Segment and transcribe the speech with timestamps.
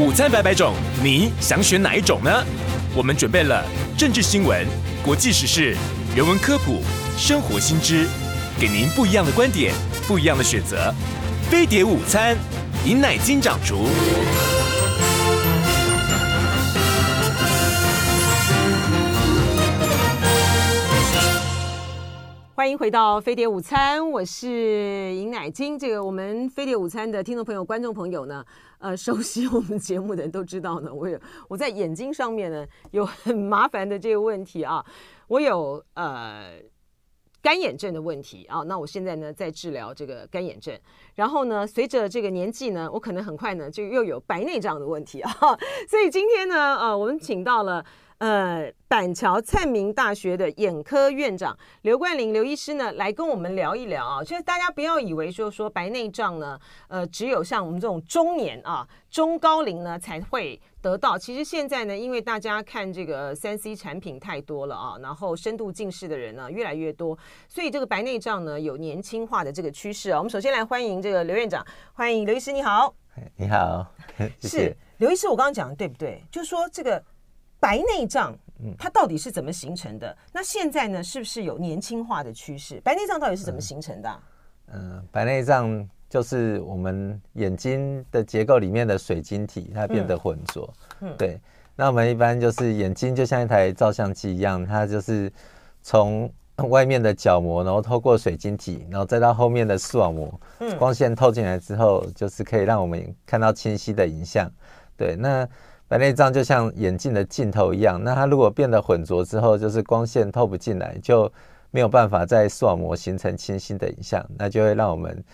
[0.00, 2.30] 午餐百百种，你想选哪一种呢？
[2.94, 3.64] 我们准备了
[3.96, 4.64] 政治新闻、
[5.02, 5.76] 国际时事、
[6.14, 6.84] 人文科普、
[7.16, 8.06] 生活新知，
[8.60, 9.74] 给您不一样的观点，
[10.06, 10.94] 不一样的选择。
[11.50, 12.36] 飞碟午餐，
[12.86, 13.88] 饮奶金掌厨。
[22.58, 25.78] 欢迎回到飞碟午餐，我是尹乃菁。
[25.78, 28.44] 这个我们飞碟午餐的听众朋友、观众朋友呢，
[28.80, 31.16] 呃，熟悉我们节目的人都知道呢，我有
[31.48, 34.84] 我在眼睛上面呢有很麻烦的这个问题啊，
[35.28, 36.58] 我有呃
[37.40, 40.76] 干眼症的问题啊，那我现在呢在治疗这个干眼症，
[41.14, 45.30] 然后呢随着这个年纪呢，我可能很快呢就又有白内障的问题啊，
[45.88, 47.86] 所以今天呢，呃，我们请到了。
[48.18, 48.68] 呃，
[48.98, 54.24] 板桥灿明大学的眼科院长刘冠霖刘医师呢，来跟我们聊一聊啊。
[54.24, 61.16] 就是大家不要以为说说白内障呢，呃，只有像我们这种中年啊、中高龄呢才会得到。
[61.16, 70.18] 其实现在呢，因为大家看这个三 C 产品太多了啊，然后深度近视的人呢越来越多，所以这个白内障呢有年轻化的这个趋势啊。
[70.18, 72.92] 我们首先来欢迎这个刘院长，欢迎刘医师，你好。
[73.36, 73.86] 你好，
[74.42, 76.20] 是刘医师，我刚刚讲的对不对？
[76.32, 77.00] 就是说这个。
[77.60, 78.32] 白内障，
[78.76, 80.10] 它到底是怎么形成的？
[80.10, 82.80] 嗯、那现在呢，是不是有年轻化的趋势？
[82.80, 84.20] 白内障到底是怎么形成的、啊？
[84.72, 90.68] 嗯、呃，白内障就是我们眼睛的结构里面的水晶体它变得浑浊。
[91.00, 91.40] 嗯，对。
[91.76, 95.32] 那我们一般就是眼睛就像一台照相机一样，它就是
[95.80, 96.28] 从
[96.68, 104.50] 外面的角膜，然后透过水晶体，然后再到后面的视网膜，嗯，光线透进来之后，就是可以让我们看到清晰的影像。
[104.96, 105.48] 对，那。
[105.88, 111.30] 白内障就像眼镜的镜头一样，那它如果变得混浊之后，就是光线透不进来，就
[111.70, 115.24] 没有办法在视网膜形成清晰的影像，那就会让我们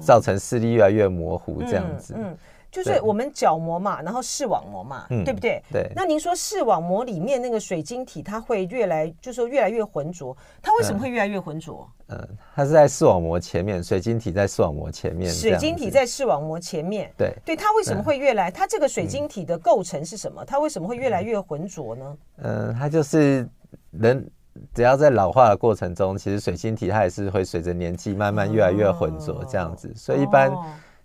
[0.00, 2.14] 造成视力越来越模糊这样子。
[2.16, 2.24] 嗯。
[2.24, 2.36] 嗯
[2.70, 5.60] 就是我们角膜嘛，然后视网膜嘛，嗯、对不对？
[5.72, 5.90] 对。
[5.94, 10.36] 那您说视网膜里面那个水晶体，它会越来，就是说越来越浑浊。
[10.62, 11.88] 它为什么会越来越浑浊？
[12.06, 15.32] 嗯，嗯，它是在视网膜前面，水晶体在视网膜前面。
[15.32, 17.12] 水晶体在视网膜前面。
[17.16, 17.34] 对。
[17.44, 18.52] 对，它为什么会越来？
[18.52, 20.44] 它这个水晶体的构成是什么？
[20.44, 22.16] 它为什么会越来越浑浊呢？
[22.36, 23.48] 嗯，它就是
[23.90, 24.24] 人
[24.72, 30.52] 只要在老化的过程中，其实水晶体它也是会随着年纪慢慢越来越浑浊这样子，哦、所以一般。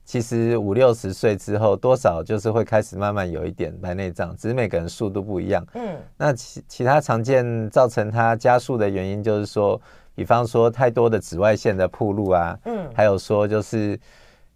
[0.06, 5.66] 哦其实五六十岁之后，多少就是会开始慢慢有一点白内障，只是每个人速度不一样。
[5.74, 9.82] 嗯，那其其他常见造成它加速的原因，就是说，
[10.14, 14.00] 比方说太多的紫外线的曝露啊，嗯，还有说就是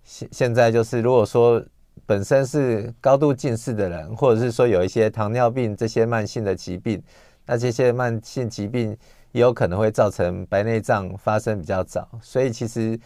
[0.04, 1.60] 现现在就是如果说
[2.06, 7.02] 本身是高度近视的人，或者是说有一些糖尿病这些慢性的疾病，
[7.48, 8.96] 那这些慢性疾病
[9.32, 13.00] 也有可能会造成白内障发生比较早，所以其实。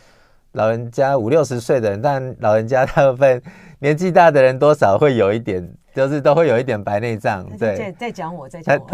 [0.53, 3.41] 老人家五六十岁的人，但老人家大部分
[3.79, 7.45] 年纪大的人多少会有一点，就是都会有一点白内障。
[7.59, 8.87] 对，在在讲我，在讲我。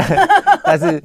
[0.64, 1.04] 但 是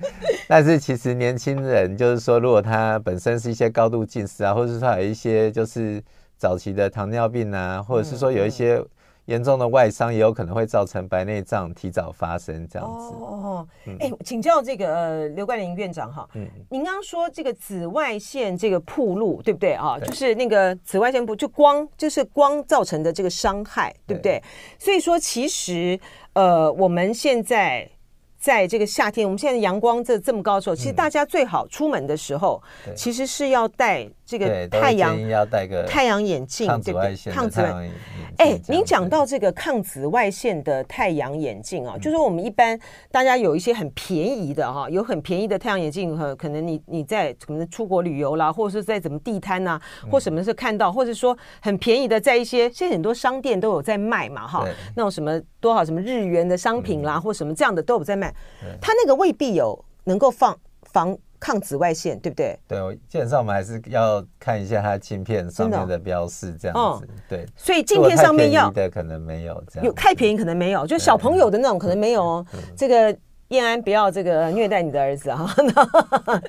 [0.49, 6.03] 但是其实年轻人就是说，如果他本身是一些高度近视啊，或者是说有一些就是
[6.37, 8.83] 早期的糖尿病啊，或者是说有一些。
[9.27, 13.15] 严重的外伤也有可能会造成白内障提早发生，这样子。
[13.15, 13.67] 哦，
[13.99, 19.99] 哎，请教这个呃刘冠霖院长哈，嗯，您刚刚说这个紫外线这个曝露对不对啊？
[19.99, 24.43] 就是那个紫外线不就光就是光造成的这个伤害，对不对？
[24.79, 25.99] 所以说其实
[26.35, 27.89] 呃我们现在。
[28.37, 32.63] 在这个夏天，我们现在阳光这这么高的时候，其实大家最好出门的时候，
[32.95, 37.17] 其实是要戴这个太阳要戴个太阳眼镜，对不对？
[37.33, 37.91] 抗紫外线。
[38.39, 42.79] 哎，您讲到这个抗紫外线的太阳眼镜啊，就是我们一般
[43.11, 49.81] 大家有一些很便宜的哈，有很便宜的太阳眼镜哈，可能你你在可能出国旅游啦，或者是在怎么地摊呐，
[50.11, 58.35] 或什么时候看到，或者说很便宜的，在一些现在很多商店都有在卖嘛哈，那种什么多少什么日元的商品啦，或什么这样的都有在卖。
[58.81, 60.57] 它那个未必有能够放
[60.91, 62.59] 防抗紫外线，对不对？
[62.67, 67.07] 对，基本上我们还是要看一下它镜片上面的标示，这样子。
[67.29, 72.47] 对，所以镜片上面要的可能没有这样，有太便宜可能没有，就小朋友的那种可能没有哦。
[72.75, 73.15] 这个
[73.49, 75.55] 燕安不要这个虐待你的儿子啊，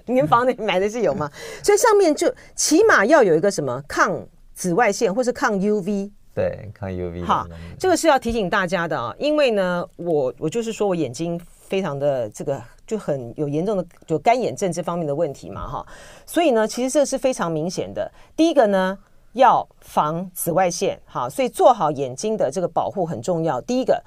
[0.06, 1.30] 您房里买的是有吗？
[1.62, 6.10] 所以上面就起码要有一个什么抗紫外线，或是抗 UV。
[6.34, 7.26] 对，抗 UV。
[7.26, 7.46] 好，
[7.78, 11.38] 这个是要提醒大家的啊，因为呢，我我就是说我眼睛。
[11.68, 15.86] 非常的这个就很有严重的就干眼症这方面的问题嘛哈，
[16.26, 18.10] 所以呢，其实这是非常明显的。
[18.36, 18.98] 第一个呢，
[19.34, 23.60] 要防紫外线，哈，所以做好眼睛的这个保护很重要。
[23.60, 24.02] 第一个，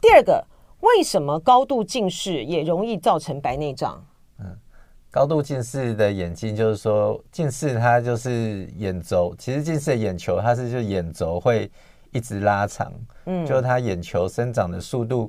[0.00, 0.44] 第二个，
[0.80, 4.04] 为什么高度近视也容易造成白内障？
[4.40, 4.56] 嗯，
[5.10, 11.70] 高度近视的眼睛就是说，近视它就是眼轴，其实近视的眼球它是就眼轴会。
[12.10, 12.92] 一直拉长，
[13.26, 15.28] 嗯，就是它眼球生长的速度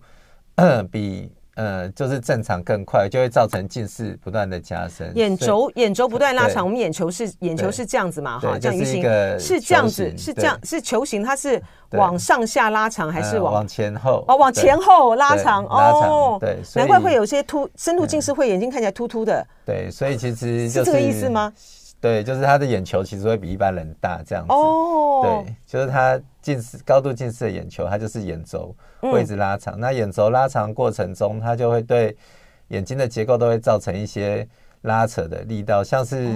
[0.91, 1.31] 比。
[1.56, 5.12] 呃，就是正常更快，就会造成近视不断的加深。
[5.16, 8.38] 眼轴眼轴不断拉长，我们眼球是眼球是这样子嘛？
[8.40, 9.02] 哈，这样鱼形
[9.40, 11.62] 是这样子，是这样是球形，它是
[11.92, 14.25] 往上下拉长还是往往前后？
[14.28, 16.38] 哦，往前后拉长哦。
[16.40, 19.46] 对，难怪会有些凸深度近视，会眼睛看起来凸凸的。
[19.66, 21.54] 对，所以其实是这个意思吗？
[22.06, 24.54] 对，就是他的眼球其实会比一般人大这样子。
[24.54, 29.75] 哦，对，就是他近视高度近视的眼球，它就是眼轴位置拉长。
[29.75, 32.16] 嗯、那眼轴拉长过程中，它就会对
[32.68, 34.48] 眼睛的结构都会造成一些
[34.81, 36.30] 拉扯的力道，像是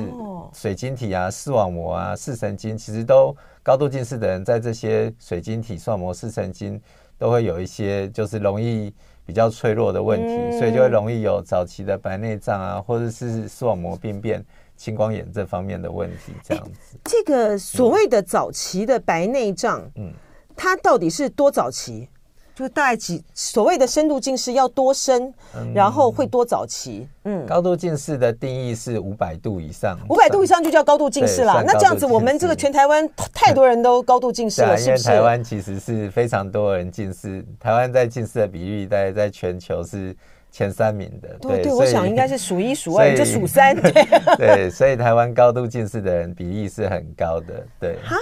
[0.56, 6.81] 水晶体啊、视网膜啊、视神经，其实都高度近视的人在这些水晶体、视网膜、视神经
[7.19, 8.92] 都会有一些就是容易
[9.24, 14.44] 比较脆弱的问题，嗯、所以就会容易有早期的白内障啊，或者是视网膜病变。
[14.79, 16.97] 青光眼这方面的问题，这样子。
[17.03, 20.13] 这个所谓的早期的白内障，嗯，
[20.55, 22.07] 它到底是多早期？
[22.55, 25.33] 就大概几所谓的深度近视要多深，
[25.73, 27.07] 然后会多早期？
[27.23, 31.61] 嗯，高度近视的定义是五百度以上，五百度以上就叫高度近视啦。
[31.65, 35.03] 那这样子，我们这个全台湾 太多人都高度近视了，是不是？
[35.03, 40.15] 因为台湾其实是非常多人近视，台湾在近视的比例大概在全球是。
[40.51, 43.91] 前三名的，对对，我想应该是数一数二，就数三， 对
[44.37, 48.15] 对，所以台湾高度近视的人比例是很高的，对哈，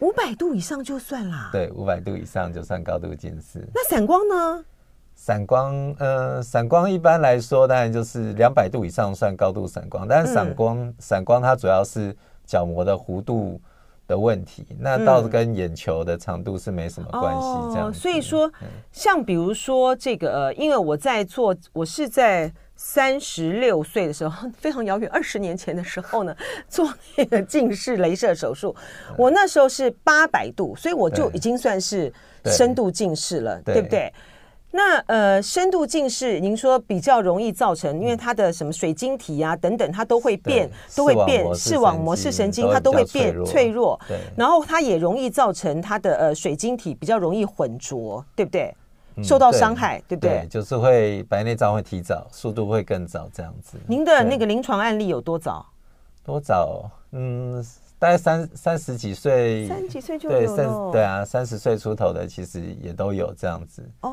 [0.00, 3.66] 五百度以上就算啦，对，五百度以上就算高度近视。
[3.74, 4.64] 那散光呢？
[5.14, 12.14] 散光，呃，散光一般来说当然就是两百度以上算高度散光，但是散光，散光它主要是
[12.44, 13.60] 角膜的弧度。
[14.06, 17.92] 的问题，那倒是跟眼球的长度是没什么关系，这样、嗯哦。
[17.92, 18.50] 所以说，
[18.92, 26.36] 像比如说这个，呃，因为我在做，我是在三十六岁的时候， 非常遥远，二十年前的时候呢，
[26.68, 28.74] 做那个近视雷射手术，
[29.16, 32.12] 我那时候是八百度，所以我就已经算是
[32.44, 34.12] 深度近视了，对，对不对？
[34.76, 43.98] 那呃，深度近视，您说比较容易造成，因为它的什么水晶体啊等等，它都会变，都会变，视网膜、视神经，它都会变脆弱。
[44.06, 48.76] 对，然后它也容易造成它的呃水晶体比较容易混浊，对不对？
[49.22, 50.46] 受到伤害，对不对？
[50.50, 53.78] 就是会白内障会提早，速度会更早这样子。
[53.88, 55.64] 您的那个临床案例有多早？
[56.22, 56.90] 多早？
[57.12, 57.64] 嗯。
[57.98, 60.92] 大概三三十几岁，三十几岁就有了。
[60.92, 63.82] 对，对啊，三十岁出头的其实也都有这样子。
[64.02, 64.10] 哦，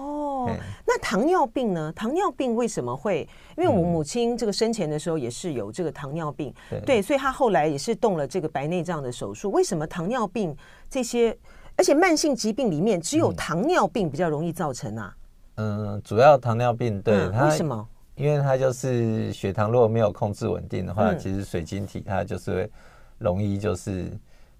[0.85, 1.91] 那糖尿病呢？
[1.95, 3.27] 糖尿病为什么会？
[3.57, 9.51] 因为我母亲这个生前的时候也是有这个糖尿病，嗯、对，所以她后来也是动了这个白内障的手术。
[9.51, 10.55] 为什么糖尿病
[10.89, 11.37] 这些，
[11.75, 15.15] 而且慢性疾病里面只有糖尿病比较容易造成啊？
[15.55, 17.87] 嗯，主要糖尿病对、嗯、它为什么？
[18.15, 22.71] 因为它就是血糖如果没有控制稳定的话，嗯、其实水晶体它就是会。
[23.19, 24.11] 容易就是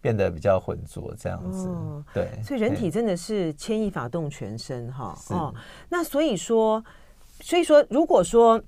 [0.04, 5.52] 变得比较浑浊这样子，哦、对，所以人体真的是牵一发动全身哈哦。
[5.90, 6.84] 那所以说，
[7.40, 8.62] 所以说，如果说。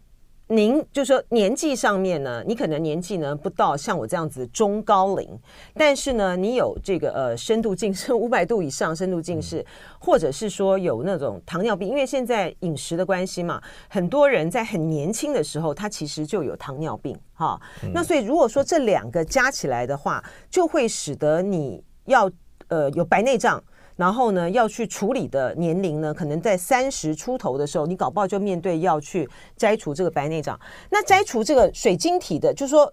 [0.48, 5.28] 您就说年纪上面呢，你可能年纪呢不到像我这样子中高龄，
[5.74, 9.66] 但是呢，你有这个呃深度近视五百度以上深度近视，嗯、
[10.00, 13.60] 或者是说有那种糖尿病，因为现在饮食的关系嘛，
[13.90, 17.60] 很多人在很年轻的时候他其实就有糖尿病哈。
[17.84, 22.30] 嗯、那所以如果说这两个加起来的话，就会使得你要
[22.68, 23.64] 呃有白内障。
[23.96, 30.60] 然后呢，要去处理的年龄呢，可能在三十出头的时候，你搞不好就面对要去摘除这个白内障。
[30.90, 32.92] 那摘除这个水晶体的，就是说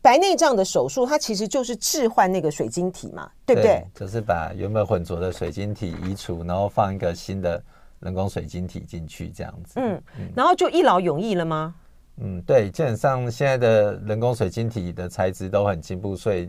[0.00, 3.84] 白内障的手术，它其实就是置换那个水晶体嘛，对不对？
[3.94, 7.60] 对，就是把原本混浊的水晶体移除，然后放一个新的
[7.98, 9.72] 人工水晶体进去，这样子。
[9.76, 11.74] 嗯，嗯，然后就一劳永逸了吗？
[12.18, 16.48] 嗯，对，基本上现在的人工水晶体的材质都很进步，所以。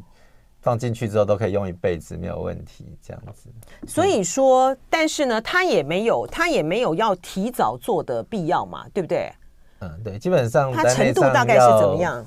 [0.66, 3.52] 放进去之后都可以用一辈子没有问题，这样子。
[3.88, 9.32] 所以说，但是呢，他也没有，他也没有要提早做的必要嘛，对不对？
[9.82, 12.26] 嗯，对，基本上他程度大概是怎么样？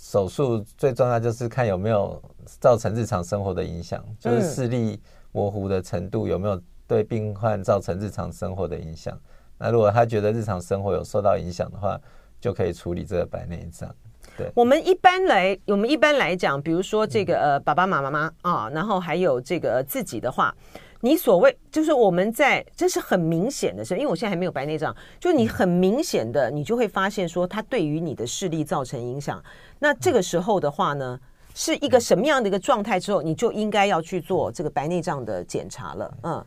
[0.00, 2.22] 手术最重要就是看有没有
[2.60, 5.02] 造成日常生活的影响，就是视力
[5.32, 9.18] 模糊的程度有没有对病患造成日常生活的影响。
[9.58, 12.00] 那如果他觉得日常生活有受到影响的话，
[12.40, 13.92] 就可以处理这个白内障。
[14.36, 20.54] 对我们一般来，我们一般来讲，比如说这个呃，爸爸妈妈妈啊，然后还有这个自己的话，
[21.00, 29.42] 你所谓就是我们在这是很明显的是，因为我现在还没有白内障，就你很明显的，你就会发现说它对于你的视力造成影响。
[29.78, 31.18] 那这个时候的话呢，
[31.54, 36.14] 是一个什么样的一个状态之后，你就应该要去做这个白内障的检查了。
[36.22, 36.44] 嗯，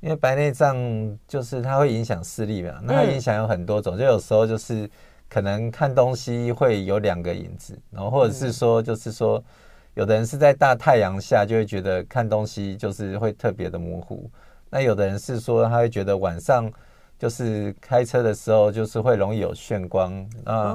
[0.00, 0.76] 因为白内障
[1.26, 4.90] 就是它会影响视力嘛，那它影响有很多种，就有时候就是。
[5.32, 9.42] 可能看东西会有两个影子，然后或者是说，就是说
[9.94, 14.30] 有的人是在大太阳下就会觉得看东西就是会特别的模糊，
[14.68, 16.70] 那有的人是说他会觉得晚上
[17.18, 20.12] 就是开车的时候就是会容易有眩光
[20.44, 20.74] 啊，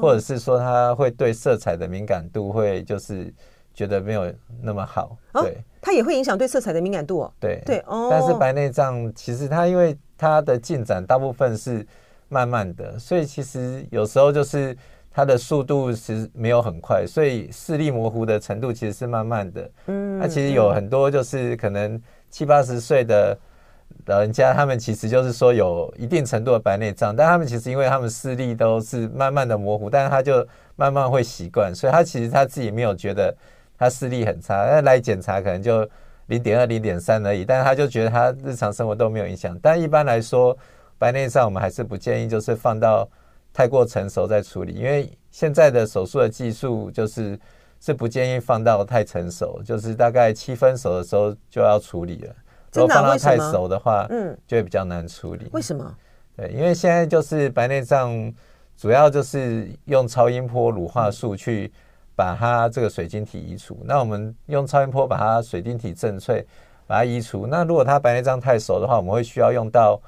[0.00, 3.30] 或者是说他会对色彩的敏感度会就是
[3.74, 11.86] 觉得没有那么好，对，它也会影响对色彩的敏感度哦，对对哦，但是白内障其实它因为它的进展大部分是
[12.28, 14.76] 慢慢的，所以其实有时候就是。
[15.10, 19.70] 它的速度其实没有很快，所以视力模糊的程度其实是慢慢的。
[19.86, 23.36] 嗯，那其实有很多就是可能七八十岁的
[24.06, 33.34] 老人家，他们其实就是说有一定程度的白内障，但他们其实因为他们视力都是慢慢的模糊，但是他就慢慢会习惯，所以他其实他自己没有觉得
[33.76, 35.88] 他视力很差，那来检查可能就
[36.26, 39.58] 零点二、零点三而已，但是他就觉得他日常生活都没有影响。
[39.60, 40.56] 但一般来说，
[40.98, 43.08] 白内障我们还是不建议就是放到。
[43.50, 47.36] 太过成熟再处理，因为现在的手术的技术就是
[47.80, 52.34] 是不建议放到太成熟，就是大概七分熟的时候就要处理了。
[52.74, 55.48] 如果放到太熟的话，嗯，就会比较难处理。
[55.52, 55.92] 为什么？
[56.36, 58.32] 对，因为现在就是白内障，
[58.76, 61.72] 主要就是用超音波乳化术去
[62.14, 63.76] 把它这个水晶体移除。
[63.84, 66.46] 那我们用超音波把它水晶体震碎，
[66.86, 67.44] 把它移除。
[67.46, 70.00] 那如果它白内障太熟的话，我们会需要用到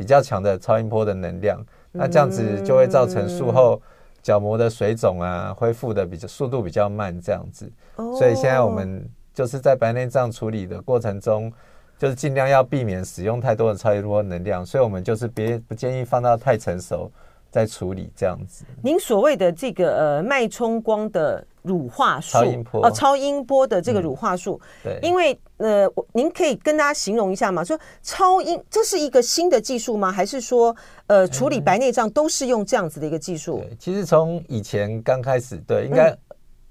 [0.00, 1.62] 比较强的超音波的能量。
[1.92, 3.78] 那这样子就会造成术后
[4.22, 7.70] 角膜的水肿啊，恢复的比较速度比较慢，这样子。
[7.96, 11.52] 所以现在我们就是在白内障处理的过程中，
[11.98, 17.12] 就是尽量要避免使用太多的超音波能量，所以我们就是别不建议放到太成熟
[17.50, 18.64] 再处理这样子。
[18.82, 21.44] 您所谓的这个呃脉冲光的。
[21.62, 27.62] 乳化术超音波哦，超音波的这个乳化术，对，因为呃，您可以跟大家形容一下嘛？
[27.62, 30.10] 说超音这是一个新的技术吗？
[30.10, 30.74] 还是说
[31.06, 33.58] 呃，处理白内障都是用这样子的一个技术？
[33.58, 36.16] 对，其实从以前刚开始，对，应该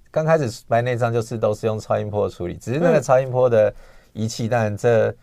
[0.10, 3.72] 刚开始白内障就是都是用超音波处理，只是那个超音波的
[4.14, 5.16] 仪器，但这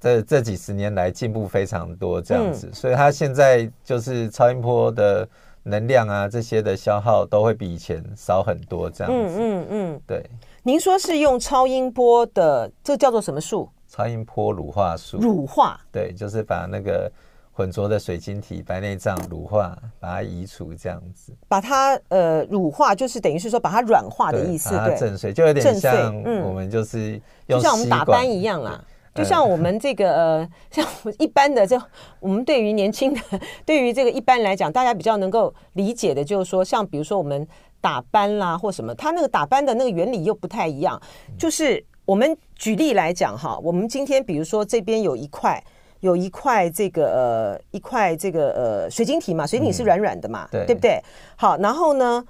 [0.00, 5.28] 这这几十年来进步非常多，这样子，所以它现在就是超音波的。
[5.62, 9.36] 能量啊，这些的消耗都会比以前少很多，这样子。
[9.38, 10.24] 嗯嗯嗯，对。
[10.62, 13.68] 您说是用超音波的，这叫做什么术？
[13.86, 15.18] 超音波乳化术。
[15.18, 15.78] 乳化。
[15.92, 17.12] 对，就是把那个
[17.52, 21.30] 混浊的水晶体白内障乳化，把它移除，这样子。
[21.46, 24.78] 把它呃乳化，就是等于是说把它软化的意思，对。
[24.78, 28.82] 把它震碎，就有点像我们就是用就像我们打斑一样啦。
[29.12, 30.86] 就像我们这个呃，像
[31.18, 31.76] 一般的这，
[32.20, 33.20] 我们对于年轻的，
[33.66, 37.46] 对于这个一般来讲，大家比较能够理解的，就是说，像比如说我们
[37.80, 41.00] 打斑啦或什么，它那个打斑的那个原理又不太一样。
[41.36, 45.60] 就是我们举例来讲哈，我们今天比如说这边有一块，
[45.98, 51.02] 有一块这个呃一块这个呃水晶体嘛，水晶体是软软的嘛，对对不对？
[51.34, 52.24] 好，然后呢，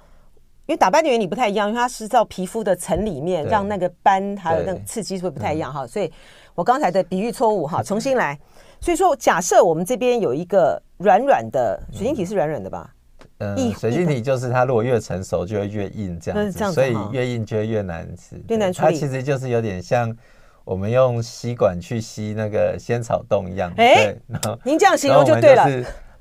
[0.65, 6.11] 因为打斑的原理不太一样，因为它是到皮肤的层里面，让那个斑还有那个刺激会不太一样哈，所以。
[6.55, 8.37] 我刚才的比喻错误哈，重新来。
[8.79, 12.89] 所以说，假设我们这边有一个软软的水晶体，是软软的吧？
[13.37, 18.93] 嗯，水晶体就是它，如果越成熟就会越硬，这样子，所以越硬就会越难吃，越难处理。
[18.93, 20.15] 它其实就是有点像
[20.63, 23.71] 我们用吸管去吸那个仙草冻一样。
[23.77, 24.15] 哎，
[24.63, 25.65] 您这样形容就对了。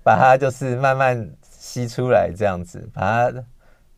[0.02, 3.44] 把它就是慢慢吸出来，这样子，把它。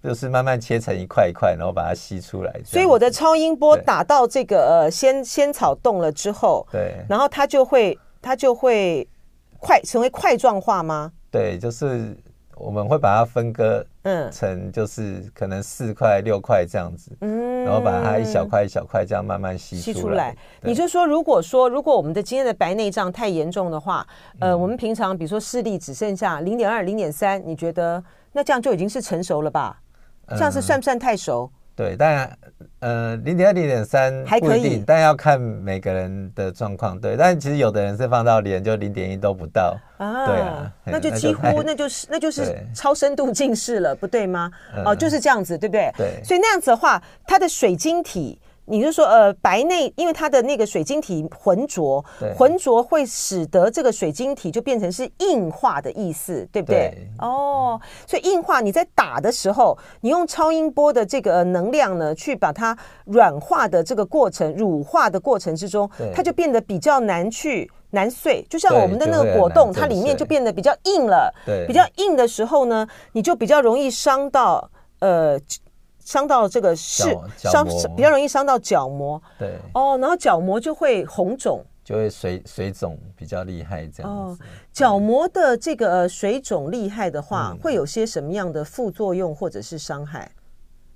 [0.03, 2.61] 就是慢慢切成一块一块，然后把它吸出来。
[2.65, 9.09] 所以我的超音波打到这个呃仙仙草冻了之后，对，然后它就会它就会
[9.59, 11.13] 块成为块状化吗？
[11.31, 12.17] 对，就是
[12.57, 20.37] 我们会把它分割，嗯，成就是可能四块六块这样子，嗯，然后把它一小块一小块这样慢慢吸吸出来。
[20.63, 24.07] 你就说，如果说如果我们的今天的白内障太严重的话，
[24.41, 29.81] 呃，我们平常比如说视力只剩下零点二、零点三，你觉得那这样就已经是成熟了吧？
[30.37, 31.51] 这样是算不算太熟？
[31.53, 32.39] 嗯、对，但
[32.81, 37.01] 呃，零点二、零点三还可以，但要看每个人的状况。
[37.01, 40.27] 对，但其实有的人是放到连就零点一都不到啊。
[40.27, 44.51] 对啊，那就几乎那就是那就是超深度近视了，不对吗？
[44.85, 45.93] 哦、呃，就是这样子，对不对？
[45.97, 46.21] 对。
[46.25, 48.41] 所以那样子的话，它的水晶体。
[48.73, 52.02] 你就说，呃，白内，因为它的那个水晶体浑浊，
[52.35, 56.88] 浑浊会使得这个水晶体就变成是硬化的意思，对不对？
[56.91, 62.75] 对哦，所以硬化，你在打的时候，你用超音波的这个能量呢，去把它
[63.05, 68.43] 软化的这个过程，乳化的过程之中，它就变得比较难去难碎。
[68.49, 71.31] 就像我们的那个果冻，它里面就变得比较硬了。
[71.45, 75.38] 对，比较硬的时候呢，你就比较容易伤到呃。
[76.05, 77.67] 伤到这个是伤
[77.97, 79.57] 比较容易伤到角膜，对。
[79.75, 84.43] 哦，然后角膜就会红肿，就会水水肿比较厉害这样子。
[84.43, 90.31] 哦，角膜的这个水肿厉害的话，会有些什么样的副作用或者是伤害？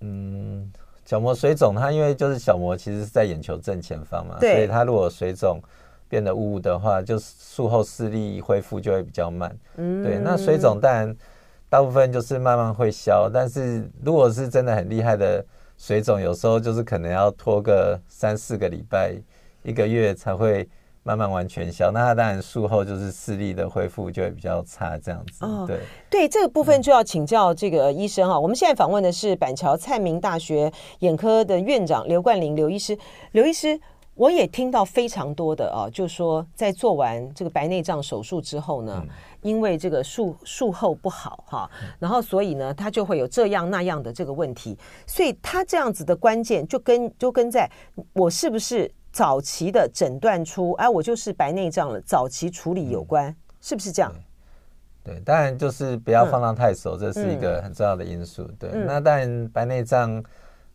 [0.01, 0.71] 嗯，
[1.05, 5.61] 角膜水肿，它因为就是角膜其实是在眼球正前方嘛，所以它如果水肿
[6.09, 9.57] 变得雾雾的话，就术后视力恢复就会比较慢。
[9.77, 11.17] 嗯，对，那水肿当然
[11.69, 15.45] 大部分就是慢慢会消，但是如果是真的很厉害的
[15.77, 19.15] 水肿，有时候就是可能要拖个三四个礼拜、
[19.63, 20.69] 一个月才会。
[21.07, 25.45] 慢慢完全消，那它当然术后就是视力的恢复就会比较差，这样子。
[25.47, 25.79] 哦，对
[26.11, 28.43] 对，这个部分就要请教这个医生哈、嗯。
[28.43, 30.69] 我们现在访问的是板桥蔡明大学
[30.99, 32.99] 眼科的院长刘冠霖刘医师。
[33.31, 33.81] 刘医师，
[34.15, 39.09] 我也听到非常多的啊，就说在做完这个白内障手术之后呢，嗯、
[39.43, 44.79] 因为这个术术后不好哈，然后所以呢，他就会有这样那样的这个问题。
[45.07, 47.71] 所以他这样子的关键就跟就跟在
[48.13, 48.91] 我是不是？
[49.13, 51.99] 早期的诊断出，哎，我就是白内障了。
[52.03, 54.13] 早期处理有关，嗯、是不是这样？
[55.03, 58.43] 对，对，当然就是不要放到太熟，嗯、这是一个很重要的因素。
[58.43, 60.23] 嗯、对，那当然白内障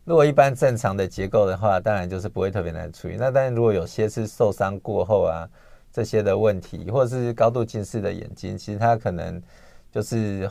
[0.02, 3.14] 如果一般正常的结构的话，当然就是不会特别难处理。
[3.16, 5.48] 那当然如果有些是受伤过后啊
[5.92, 9.40] 这些的问题，或者是高度近视的眼睛，其实它可能
[9.90, 10.50] 就是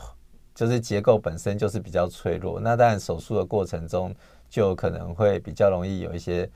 [0.54, 2.60] 就是结构本身就是比较脆弱。
[2.60, 4.14] 那当然手术的过程中
[4.48, 6.48] 就可能会比较容易有一些。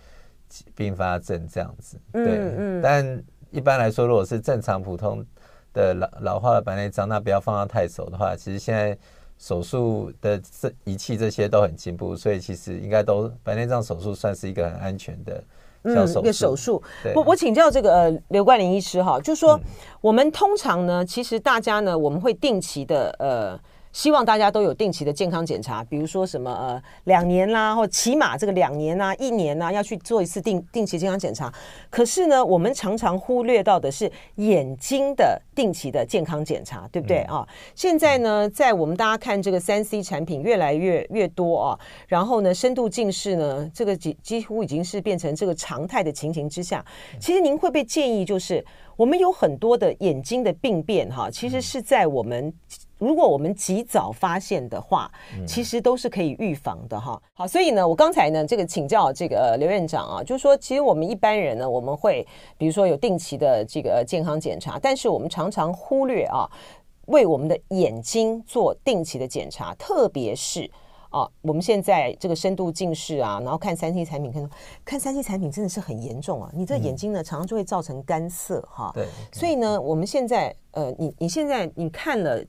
[0.77, 5.27] 并发症这样子，对，嗯嗯、但一般来说，如果是正常普通
[5.73, 8.97] 的老老化的白内障，那不要放到太熟的话，其实现在
[9.39, 15.43] 手术的这仪器这些都很进步，所以其实应该都白内障手术算是一个很安全的。
[15.95, 16.83] 嗯、一个手术，
[17.15, 19.61] 我我请教这个呃刘冠霖医师哈，就是说、嗯、
[20.01, 23.59] 我们通常呢，其实大家呢，我们会定期的呃。
[23.97, 31.51] 希望大家都有定期的健康检查，比如说什么呃两年啦，或起码这个两年啊、一年啊，要去做一次定定期健康检查。
[31.89, 37.49] 可是呢，我们常常忽略到的是眼睛的定期的健康检查，对不对啊？
[37.75, 46.85] 现在呢，在我们大家看这个三 C 产品越来越越多啊，然后呢，深度近视呢，这个几几乎已经是变成这个常态的情形之下，
[47.19, 48.63] 其实您会被建议就是，
[48.95, 52.53] 我们有很多的眼睛的病变哈，其实是在我们。
[52.99, 55.11] 如果我们及早发现的话，
[55.47, 57.21] 其实都是可以预防的哈。
[57.35, 66.49] 好，所以呢，我刚才呢，这个请教这个刘院长啊，就是说，其实我们一般人呢，我们会比如说有定期的这个健康检查，但是我们常常忽略啊，
[67.07, 70.71] 为我们的眼睛做定期的检查，特别是
[71.11, 74.51] 啊，我们现在这个深度近视啊，然后看三 C 产品，看
[74.87, 78.91] 看三 C 产品真的是很严重啊，你这眼睛呢，常常就会造成干涩哈。
[78.95, 82.43] 对，所以呢，我们现在呃，你你现在你看了。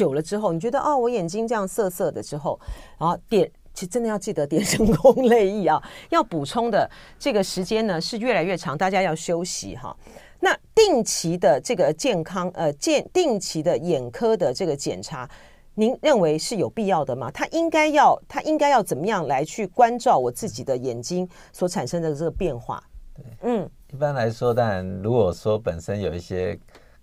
[0.00, 2.58] 久了之后，你觉得哦，我眼睛这样涩涩的之后，
[2.98, 9.94] 然后点，其实真的要记得点人工泪液啊，要补充的这个时间呢是越来越长，大家要休息哈。
[10.40, 15.28] 那定期的这个健康呃，健定期的眼科的这个检查，
[15.74, 17.30] 您认为是有必要的吗？
[17.30, 22.82] 他应该要他应该要怎么样来去关照我自己的眼睛所产生的这个变化？
[23.14, 26.58] 对，嗯，一般来说，当然如果说本身有一些。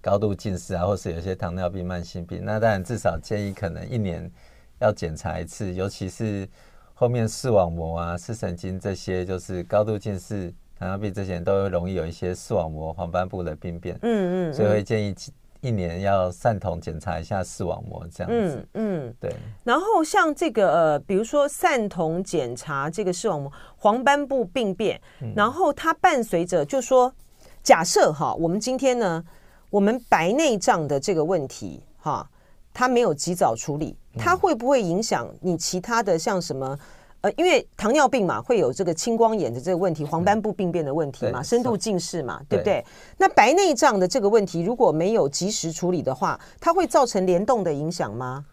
[0.08, 4.32] 高度近视啊，或是有些糖尿病、慢性病，那当然至少建议可能一年
[4.80, 6.48] 要检查一次，尤其是
[6.94, 14.00] 后面视网膜啊、视神经这些，就是高度近视、糖尿病这些人都会容易有一些视网膜黄斑部的病变。
[14.02, 15.14] 嗯嗯，所以会建议
[15.60, 18.66] 一年要散瞳检查一下视网膜这样子。
[18.76, 19.36] 嗯嗯，对。
[19.66, 25.02] 然后像这个呃，比如说散瞳检查这个视网膜黄斑部病变，
[25.36, 27.14] 然后它伴随着就说，
[27.62, 29.22] 假设哈，我们今天呢。
[29.70, 32.28] 我们白内障的这个问题，哈，
[32.74, 36.78] 它没有及早处理，它会不会影响你其他的像什么？
[37.22, 42.86] 呃，因为糖尿病嘛，会有这个青光眼的这个问题，黄斑部病变的问题嘛，深度近视嘛，对不对？
[43.18, 48.46] 那白内障的这个问题，如果没有及时处理的话，它会造成联动的影响吗？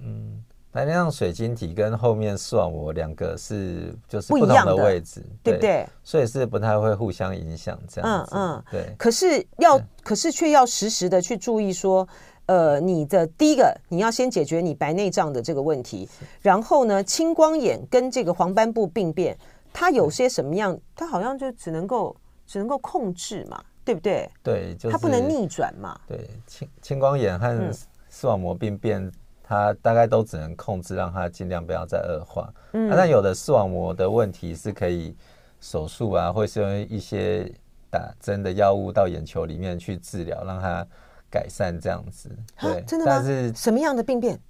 [0.00, 0.42] 嗯。
[0.72, 5.84] 白内障水晶体跟后面视网膜两个是就是不同的位置，对不对？
[6.04, 8.30] 所以是不太会互相影响这样子。
[8.36, 8.94] 嗯嗯，对。
[8.96, 12.06] 可是要，可是却要实时的去注意说，
[12.46, 16.08] 呃，你的第一个你要先解决你白内障的这个问题，
[16.40, 19.36] 然后呢，青光眼跟这个黄斑部病变，
[19.72, 20.78] 它有些什么样？
[20.94, 24.30] 它好像就只能够只能够控制嘛，对不对？
[24.40, 26.00] 对，就是它不能逆转嘛。
[26.06, 27.72] 对，青青光眼和
[28.08, 29.10] 视网膜病变。
[29.50, 32.54] 它大概都只能控制，让他尽量不要再恶化。
[32.72, 35.12] 嗯，啊、但有的视网膜的问题是可以
[35.58, 37.52] 手术啊，或是用一些
[37.90, 40.86] 打针的药物到眼球里面去治疗，让他
[41.28, 42.30] 改善这样子。
[42.60, 43.10] 对，真的吗？
[43.12, 44.40] 但是什么样的病变？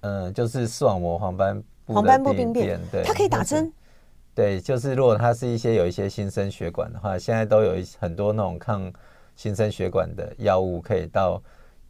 [0.00, 2.78] 嗯、呃，就是视网膜黄斑部黄斑部病变。
[2.90, 3.72] 对，它可以打针。
[4.34, 8.92] 对，就是如果它是一些有一些新生血管的话，现在都有一很多那种抗
[9.34, 11.42] 新生血管的药物可以到。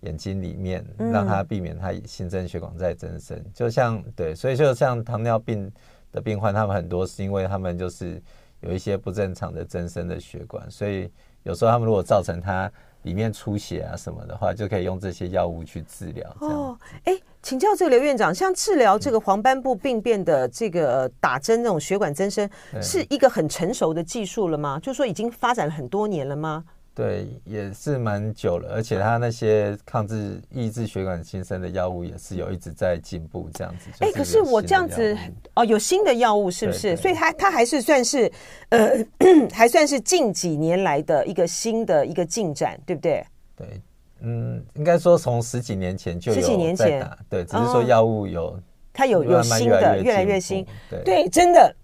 [0.03, 5.71] 眼睛里面，让它避免它新增血管再增生，嗯、就像对，所以就像糖尿病
[6.13, 8.21] 的病患，他们很多是因为他们就是
[8.61, 11.11] 有一些不正常的增生的血管，所以
[11.43, 12.71] 有时候他们如果造成它
[13.03, 16.37] 里面出血啊什么的话，就可以用这些药物去治疗。
[16.41, 22.49] 哦，哎，请教这个刘院长，像治疗这个黄斑部病变的这个打针那种血管增生，
[22.81, 24.79] 是一个很成熟的技术了吗？
[24.81, 26.65] 就是说已经发展了很多年了吗？
[26.95, 33.89] 对，也是蛮久了，而且它那些抗制、抑制血管新生的药物也是有一直在进步，这样子。
[34.01, 35.17] 哎、欸，可是我这样子
[35.55, 36.95] 哦，有新的药物是不是？
[36.95, 38.31] 所以它它还是算是
[38.69, 38.91] 呃，
[39.55, 43.25] 还算是近几年来的一个新的一个进展，对不对？
[43.57, 43.81] 对，
[44.21, 48.61] 嗯，应该说从十几年前就有十几年前，对，只是说药物有、哦、
[48.93, 51.75] 它有有新的，越来越新，对，对，真的。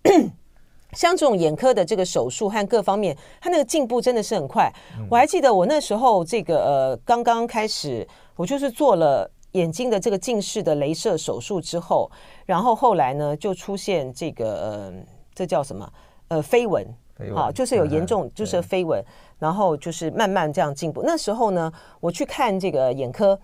[0.93, 4.73] 像这种眼科的这个手术和各方面，它那个进步真的是很快。
[4.99, 12.11] 嗯、我还记得我那时候这个呃刚刚开始，我就是做了眼睛的这个近视的镭射手术之后，
[12.47, 14.93] 然后后来呢就出现这个呃
[15.35, 15.93] 这叫什么？
[16.29, 16.87] 呃飞蚊，
[17.35, 19.05] 好、啊、就是有严重就是飞蚊，
[19.39, 21.03] 然后就是慢慢这样进步。
[21.05, 21.71] 那时候呢
[22.01, 23.39] 我去看这个眼科，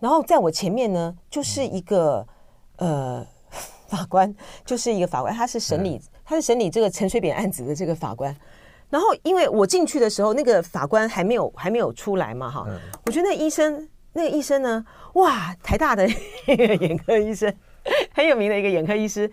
[0.00, 2.26] 然后在我前面呢就是一个、
[2.76, 3.26] 嗯、呃。
[3.86, 8.36] 法官就是一个法官，他是审理，他是审理这个陈水扁案子的这个法官。
[8.90, 12.66] 然后，因为我进去的时候，那个法官还没有还没有出来嘛，哈。
[13.04, 14.84] 我觉得那医生，那个医生呢，
[15.14, 16.06] 哇，台大的
[16.46, 17.52] 眼科医生，
[18.12, 19.30] 很有名的一个眼科医师，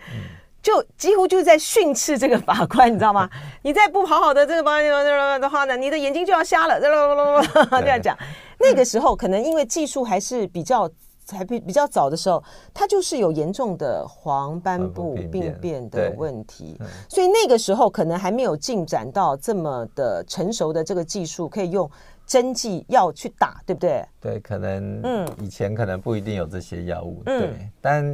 [0.62, 3.28] 就几乎就是在训斥这个法官，你知道吗？
[3.62, 8.16] 你再不好好的这个方面的话呢，你的眼睛就要瞎了， 这样讲。
[8.58, 10.90] 那个时候，可能因为技术还是比较。
[11.24, 21.90] 才比比较早的时候，它就是有严重的黄斑部病变的问题，所以那个时候可能还没有进展到这么的成熟的这个技术，可以用
[22.26, 24.04] 针剂药去打，对不对？
[24.20, 27.70] 对，可能嗯，以前可能不一定有这些药物，嗯、对。
[27.80, 28.04] 但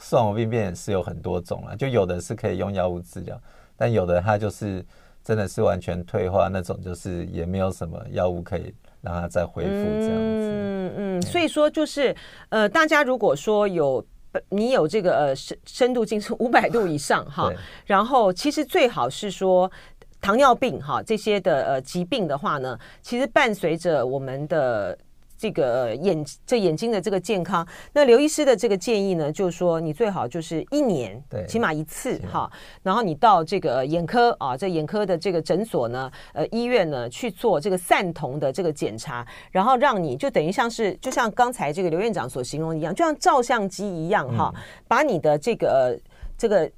[0.00, 3.40] 视网膜病变是有很多种了，就有的是可以用药物治疗，
[3.76, 4.84] 但有的它就是
[5.24, 8.74] 真的是完全退化那种，就是也没有什么药物可以。
[9.00, 12.14] 让它再恢复这样子，嗯嗯，所以说就是
[12.48, 14.04] 呃，大家如果说有
[14.50, 17.52] 你有这个呃深深度近视五百度以上哈，
[17.86, 19.70] 然后其实最好是说
[20.20, 24.96] 糖尿病哈这些的呃疾病的话呢，其实伴随着我们的。
[25.38, 32.50] 这个眼这眼睛的这个健康，那刘医师的这个建议呢，就是说你最好就是一年，对，起码一次哈，
[32.82, 44.52] 然后你到这个眼科啊，这眼科的这个诊所呢，呃，医院呢去做这个散瞳的这个检查，然后让你就等于像是就像刚才这个刘院长所形容一样，就像照相机一样哈，
[44.88, 45.96] 把你的这个
[46.36, 46.68] 这个。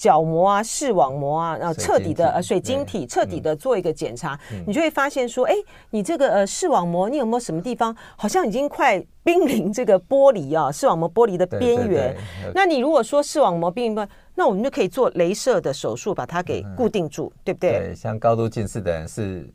[0.00, 5.54] 角膜啊，视网膜啊，然后彻底的呃水晶体彻底的做一个检查，嗯、你就会发现说，哎，
[5.90, 10.72] 你这个呃视网膜，你有没有什么地方好像已经快濒临这个玻璃啊？
[10.72, 12.16] 视网膜玻璃的边缘。
[12.54, 17.70] 那你如果说视网膜病变，那我们就可以做镭射的手术把它给固定住，嗯、对不对？
[17.72, 19.46] 对，像高度近视的人是，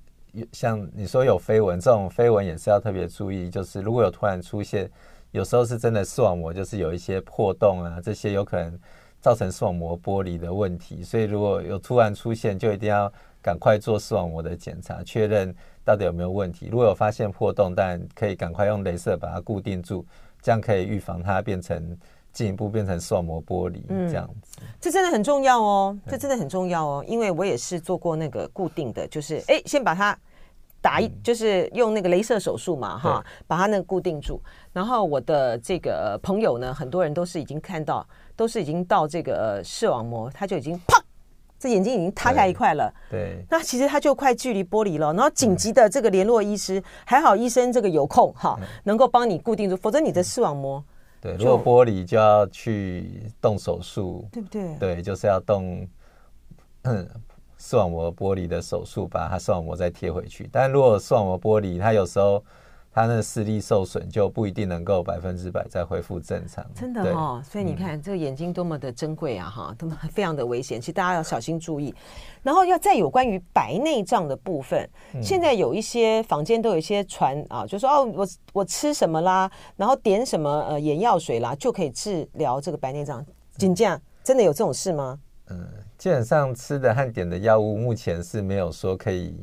[0.51, 4.88] 像你说有飞蚊，这种飞蚊也是要特别注意，就是如果有突然出现，
[5.31, 8.79] 有时候是真的视网膜就是有一些破洞啊，这些有可能。
[9.25, 13.11] 造成视网膜剥离的问题，所以如果有突然出现，就一定要
[13.41, 15.51] 赶快做视网膜的检查，确认
[15.83, 16.67] 到底有没有问题。
[16.69, 20.05] 如果有发现破洞，但可以赶快用镭射把它固定住，
[20.43, 21.97] 这样可以预防它变成
[22.31, 23.83] 进一步变成视网膜剥离。
[23.88, 30.15] 这样子，嗯，这真的很重要哦，这真的很重要哦，因为我也是做过那个固定的，就是哎，先把它。
[30.81, 34.39] 打一就是用那个镭射手术嘛，哈，把它那个固定住。
[34.71, 41.02] 然后我的这个朋友呢，很多人都是已经看到，都是已经到这个视网膜，它就已经啪，
[41.60, 42.93] 这眼睛已经塌下一块了。
[43.10, 45.13] 对，那其实它就快距离玻璃了。
[45.13, 50.84] 然后紧急的这个联络医师，还好医生这个有空哈，能够帮你固定住，否则你的视网膜
[51.21, 54.76] 对，如果玻璃就要去动手术，对不对？
[54.80, 55.88] 对，就是要动。
[56.84, 57.10] 嗯
[57.58, 60.48] 视网膜玻璃的手术，把它视网膜再贴回去。
[60.52, 62.43] 但如果视网膜玻璃，它有时候
[62.95, 66.65] 它那个视力受损，就不一定能够百分之百再恢复正常。
[66.73, 70.79] 真的哈、哦，所以你看、嗯、这个眼睛多么的珍贵啊哈，多么非常的危险。
[70.79, 71.93] 其实大家要小心注意。
[72.41, 83.25] 然后要再有关于白内障的部分，嗯、现在有一些坊间都有一些传啊，就说哦，我我吃什么啦，然后点什么呃眼药水啦，就可以治疗这个白内障。
[83.58, 85.19] 真这样，真的有这种事吗？
[85.49, 85.67] 嗯。
[85.97, 89.34] 基本上吃的和点的药物目前是没有说可以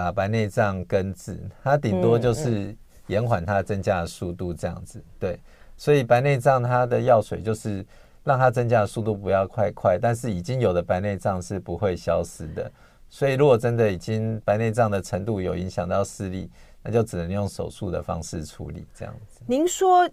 [0.00, 2.74] 把白内障根治，它顶多就是
[3.08, 5.04] 延缓它增加的速度这样子。
[5.18, 5.38] 对，
[5.76, 7.84] 所以白内障它的药水就是
[8.24, 12.72] 让它增加的速度不要快快，但是已经有的白内障是不会消失的。
[13.10, 16.50] 所以如果真的已经白内障的程度有影响到视力，
[16.82, 19.42] 那就只能用手术的方式处理这样子。
[19.46, 20.08] 您说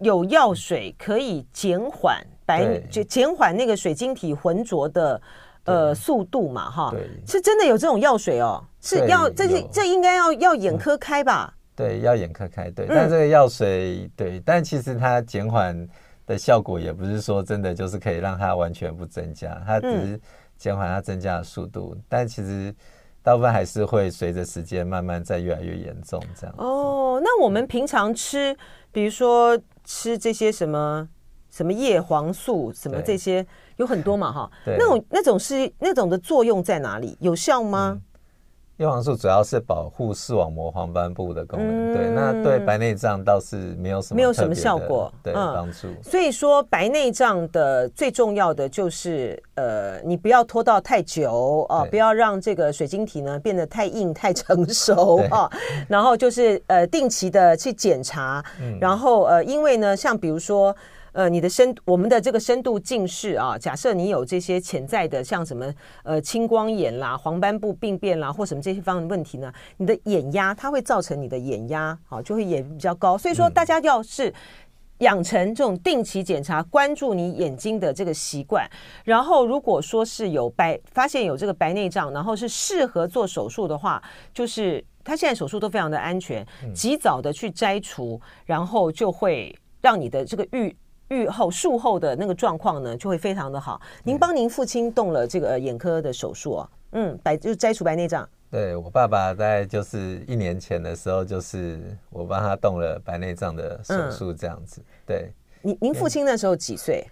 [0.00, 2.26] 有药水可以减缓？
[2.44, 5.20] 白减减缓那个水晶体浑浊的
[5.68, 6.94] 呃速度嘛，哈，
[7.26, 11.54] 是真的有这种药水哦，是要这是这应该要要眼科开吧？
[11.76, 15.88] 对，要眼科开，对，但这个药水对，但其实它减缓
[16.26, 20.20] 的效果也不是说真的就是可以让它完全不增加，它只是
[20.56, 22.74] 减缓它增加的速度，但其实。
[23.20, 26.54] 大部分还是会随着时间慢慢再越来越严重，这样。
[26.56, 28.56] 哦，那我们平常吃，
[28.90, 31.06] 比如说吃这些什么
[31.50, 33.44] 什么叶黄素，什么这些
[33.78, 34.50] 有很多嘛，哈。
[34.64, 34.76] 对。
[34.78, 37.16] 那种那种是那种的作用在哪里？
[37.20, 37.94] 有效吗？
[37.96, 38.02] 嗯
[38.78, 45.88] 叶黄素主要是保护视网膜黄斑部的功能，嗯、对，那对白内障倒是没有什么没有什么效果，对帮助。
[46.00, 55.50] 所以说白内障的最重要的就是，呃，你不要拖到太久啊，不要让这个水晶体呢变得太硬太成熟啊，
[55.88, 60.72] 然后就是呃定期的去检查，嗯、然后呃因为呢，像比如说。
[61.12, 73.16] 呃，你的深，我们的这个深度近视啊，假设你有这些潜在的，像什么呃青光眼啦、黄斑部病变啦，或什么这些方面的问题呢，你的眼压它会造成你的眼压啊，就会也比较高。
[73.16, 74.32] 所以说，大家要是
[74.98, 78.68] 养成这种定期检查、关注你眼睛的这个习惯，
[79.04, 84.02] 然后如果说是有白发现有这个白内障，然后是适合做手术的话，
[84.34, 90.76] 就是他现在手术都非常的安全，及早的去摘除，然后就会让你的这个预。
[91.08, 93.80] 预后术后的那个状况呢，就会非常的好。
[94.02, 98.28] 您帮您父亲动了这个眼科的手术哦，嗯，白就摘除白内障。
[98.50, 104.80] 对，我爸爸在就是一年前的时候，就是我帮他动了白内障的手术，这样子。
[104.80, 107.06] 嗯、对，您您父亲那时候几岁？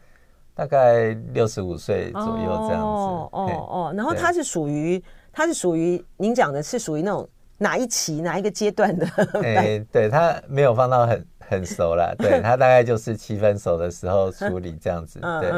[0.54, 2.86] 大概六十五岁左右这样子。
[2.86, 7.28] 哦哦哦，然后他是属于他是属于您讲的是属于那种
[7.58, 9.06] 哪一期哪一个阶段的？
[9.44, 11.26] 哎，对他没有放到很。
[11.48, 15.20] 很熟了，对，他大概就是七分熟的时候 处理这样子。
[15.40, 15.52] 对，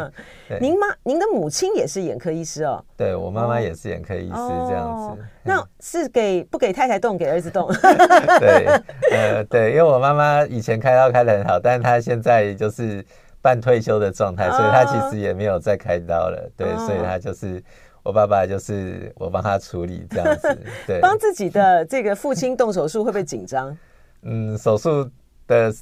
[0.48, 2.84] 对，您妈，您的母亲也是眼科医师哦？
[2.96, 4.34] 对，我妈妈也是眼科医师
[4.68, 5.22] 这样子。
[5.42, 7.72] 那是给不给太太动，给儿子动？
[8.38, 8.66] 对，
[9.10, 13.02] 呃，对，因为我妈妈以前开刀开的很好，但是她现在就是
[13.40, 16.50] 半退休的状态，所以她其实也没有再开刀了。
[16.54, 17.62] 对，所以她就是
[18.02, 20.58] 我爸爸，就是我帮他处理这样子。
[20.86, 23.74] 对，帮自己的这个父亲动手术会不会紧张？
[24.20, 25.08] 嗯，手术。
[25.48, 25.74] 的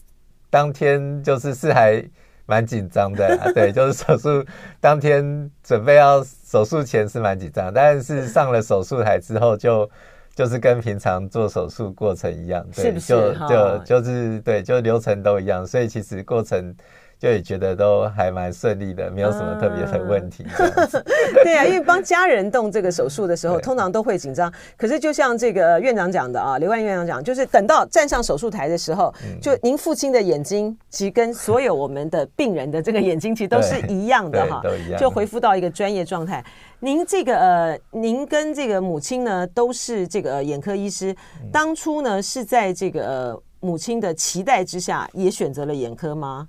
[0.49, 2.03] 当天就是是还
[2.47, 4.43] 蛮紧张的，啊，对， 就是手术
[4.81, 9.91] 当天准备要手术前是蛮紧张，但是上了手术台之后就
[10.35, 16.75] 就是跟平常做手术过程一样，对，是不是就就就是对，就流程都一样，所以其实过程。
[17.19, 20.45] 就也觉得都还蛮顺利的，没有什么特别的问题。
[21.43, 24.53] 对啊，因为帮家人动这个手术的时候，通常都会紧张。
[24.77, 34.63] 可是就像这个院长讲的啊，刘万院长讲，就是等到站上手术台的时候，就您父亲的眼睛其实跟所有我们的病人的这个眼睛其实都是一样的哈，
[34.99, 36.45] 就恢复到一个专业状态。
[36.81, 41.17] 您这个呃，您跟这个母亲呢都是这个眼科医师，
[41.51, 46.47] 当初呢是在这个呃母亲的期待之下，也选择了眼科吗？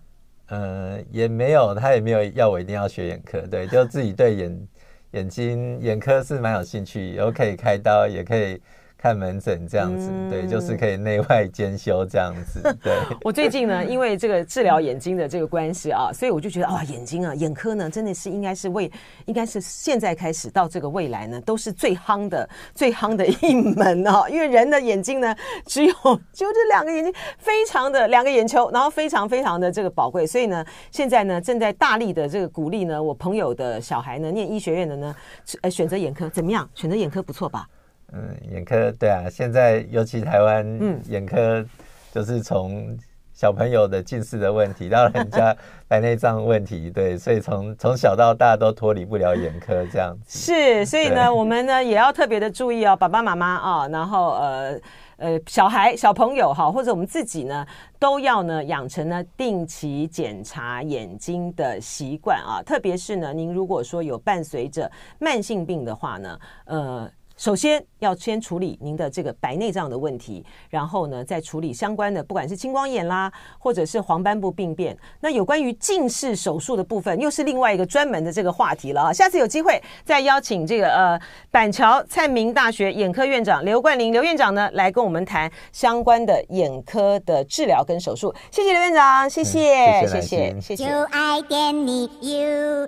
[0.48, 4.68] 呃，也没有，他也没有要我一定要学眼科，对，就自己对眼
[5.12, 8.62] 眼睛眼科是蛮有兴趣，有可以开刀，也可以。
[8.98, 12.62] 看门诊这样子，嗯、对，就是可以内外兼修这样子。
[12.84, 18.92] 对，我最近呢，因为这个治疗眼睛的这个关系啊，所以我就觉得啊，眼睛啊，眼科呢，真的是应该是为，
[19.26, 24.28] 应该是现在开始到这个未来呢，都是最夯的、最夯的一门啊。
[24.30, 25.94] 因为人的眼睛呢，只有
[26.34, 35.16] 就这两个眼睛，非常的两个眼球，然后非常非常的这个宝贵，所以呢，现在呢，正在大力的这个鼓励呢，我朋友的小孩呢，念医学院的呢，
[35.62, 36.68] 呃，选择眼科怎么样？
[36.74, 37.68] 选择眼科不错吧？
[38.14, 41.64] 嗯，眼科对啊，现在尤其台湾，嗯，眼科
[42.12, 42.98] 就是从
[43.34, 45.56] 小朋友的近视的问题到人家
[45.88, 50.40] 白内障问题，对，所以从从小到大都脱离不了眼科这样子。
[50.40, 54.80] 是，所以呢，我们呢也要特别的注意哦，爸爸妈妈啊，然后呃
[55.18, 57.66] 呃，小孩小朋友哈，或者我们自己呢，
[58.00, 64.90] 都要呢养成呢定期检查眼睛的习惯啊，特别是呢，您如果说有伴随着
[65.20, 67.12] 慢性病的话呢，呃。
[67.38, 74.98] 首先要先处理您的这个白内障的问题，然后呢，再处理相关的，不管是青光眼啦，或者是黄斑部病变。
[75.22, 79.14] 那有关于近视手术的部分，又是另外一个专门的这个话题了啊。
[79.14, 81.20] 下次有机会再邀请这个呃
[81.52, 88.34] 板桥灿明大学眼科院长刘冠霖刘院长呢来跟我们谈相关的眼科的治疗跟手术。
[88.50, 90.88] 谢谢刘院长，谢谢，谢谢，谢谢。
[90.88, 92.88] 就爱点你 UFO